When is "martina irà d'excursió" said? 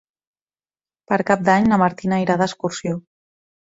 1.83-2.99